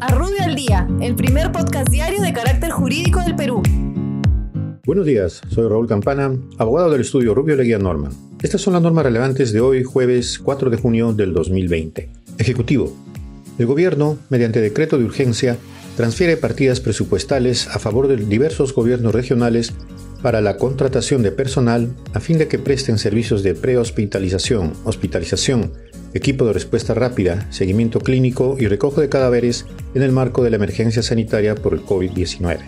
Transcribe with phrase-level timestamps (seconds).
[0.00, 3.62] A Rubio al Día, el primer podcast diario de carácter jurídico del Perú.
[4.84, 8.12] Buenos días, soy Raúl Campana, abogado del estudio Rubio Leguía Norman.
[8.42, 12.10] Estas son las normas relevantes de hoy, jueves 4 de junio del 2020.
[12.36, 12.94] Ejecutivo.
[13.58, 15.56] El gobierno, mediante decreto de urgencia,
[15.96, 19.72] transfiere partidas presupuestales a favor de diversos gobiernos regionales
[20.22, 25.72] para la contratación de personal a fin de que presten servicios de prehospitalización, hospitalización,
[26.14, 30.56] equipo de respuesta rápida, seguimiento clínico y recojo de cadáveres en el marco de la
[30.56, 32.58] emergencia sanitaria por el COVID-19.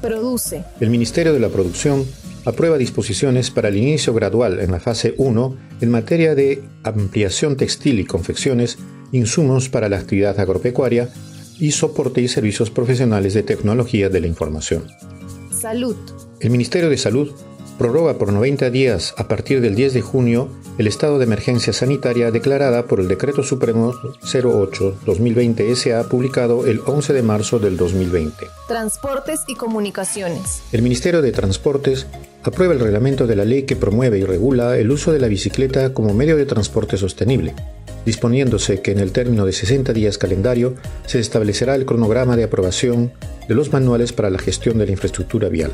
[0.00, 0.64] Produce.
[0.80, 2.04] El Ministerio de la Producción
[2.44, 8.00] aprueba disposiciones para el inicio gradual en la fase 1 en materia de ampliación textil
[8.00, 8.78] y confecciones,
[9.12, 11.10] insumos para la actividad agropecuaria
[11.58, 14.86] y soporte y servicios profesionales de tecnología de la información.
[15.50, 15.96] Salud.
[16.40, 17.32] El Ministerio de Salud
[17.78, 22.30] prorroga por 90 días a partir del 10 de junio el estado de emergencia sanitaria
[22.30, 23.92] declarada por el Decreto Supremo
[24.22, 28.46] 08-2020 SA publicado el 11 de marzo del 2020.
[28.66, 30.62] Transportes y comunicaciones.
[30.72, 32.06] El Ministerio de Transportes
[32.42, 35.94] aprueba el reglamento de la ley que promueve y regula el uso de la bicicleta
[35.94, 37.54] como medio de transporte sostenible,
[38.04, 40.74] disponiéndose que en el término de 60 días calendario
[41.06, 43.12] se establecerá el cronograma de aprobación
[43.48, 45.72] de los manuales para la gestión de la infraestructura vial.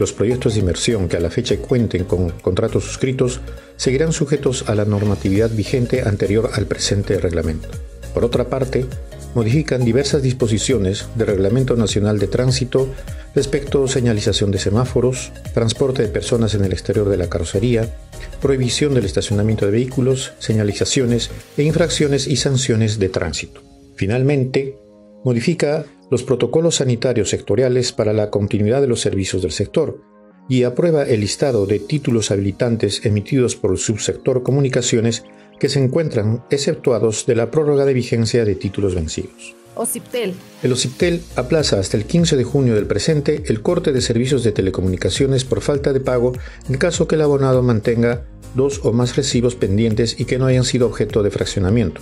[0.00, 3.42] Los proyectos de inversión que a la fecha cuenten con contratos suscritos
[3.76, 7.68] seguirán sujetos a la normatividad vigente anterior al presente reglamento.
[8.14, 8.86] Por otra parte,
[9.34, 12.88] modifican diversas disposiciones del Reglamento Nacional de Tránsito
[13.34, 17.94] respecto a señalización de semáforos, transporte de personas en el exterior de la carrocería,
[18.40, 23.62] prohibición del estacionamiento de vehículos, señalizaciones e infracciones y sanciones de tránsito.
[23.96, 24.78] Finalmente,
[25.24, 30.02] modifica los protocolos sanitarios sectoriales para la continuidad de los servicios del sector
[30.48, 35.24] y aprueba el listado de títulos habilitantes emitidos por el subsector comunicaciones
[35.60, 39.54] que se encuentran exceptuados de la prórroga de vigencia de títulos vencidos.
[39.76, 40.34] OCIPTEL.
[40.62, 44.52] El OCIPTEL aplaza hasta el 15 de junio del presente el corte de servicios de
[44.52, 46.32] telecomunicaciones por falta de pago
[46.68, 50.64] en caso que el abonado mantenga dos o más recibos pendientes y que no hayan
[50.64, 52.00] sido objeto de fraccionamiento.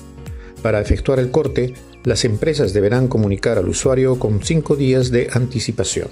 [0.63, 1.75] Para efectuar el corte,
[2.05, 6.09] las empresas deberán comunicar al usuario con cinco días de anticipación.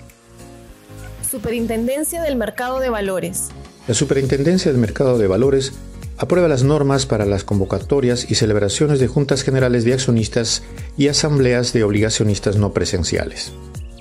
[1.29, 3.49] Superintendencia del Mercado de Valores.
[3.89, 5.73] La Superintendencia del Mercado de Valores
[6.19, 10.63] aprueba las normas para las convocatorias y celebraciones de juntas generales de accionistas
[10.97, 13.53] y asambleas de obligacionistas no presenciales.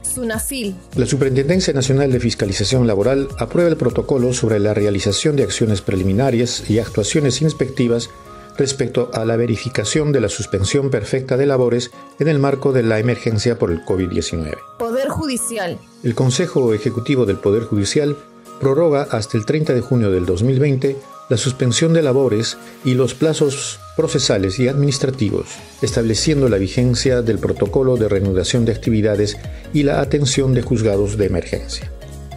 [0.02, 0.76] SUNAFIL.
[0.96, 6.70] La Superintendencia Nacional de Fiscalización Laboral aprueba el protocolo sobre la realización de acciones preliminares
[6.70, 8.10] y actuaciones inspectivas
[8.58, 13.00] respecto a la verificación de la suspensión perfecta de labores en el marco de la
[13.00, 14.56] emergencia por el COVID-19.
[14.80, 15.78] Poder Judicial.
[16.04, 18.18] El Consejo Ejecutivo del Poder Judicial
[18.60, 20.96] prorroga hasta el 30 de junio del 2020
[21.30, 25.48] la suspensión de labores y los plazos procesales y administrativos,
[25.82, 29.38] estableciendo la vigencia del protocolo de reanudación de actividades
[29.74, 31.92] y la atención de juzgados de emergencia.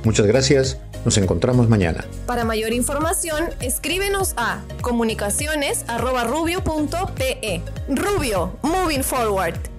[0.05, 2.05] Muchas gracias nos encontramos mañana.
[2.27, 7.63] Para mayor información, escríbenos a comunicaciones.rubio.pe.
[7.89, 9.78] Rubio, moving forward.